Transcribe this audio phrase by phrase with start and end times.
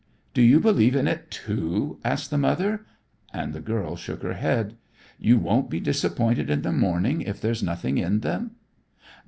[0.33, 2.87] "Do you believe in it, too?" asked the mother,
[3.31, 4.75] and the girl shook her head.
[5.19, 8.55] "You won't be disappointed in the morning if there's nothing in 'em?"